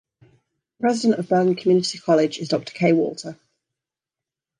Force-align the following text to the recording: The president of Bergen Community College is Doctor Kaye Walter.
The 0.23 0.27
president 0.79 1.19
of 1.19 1.29
Bergen 1.29 1.53
Community 1.55 1.99
College 1.99 2.39
is 2.39 2.47
Doctor 2.49 2.73
Kaye 2.73 2.91
Walter. 2.93 3.37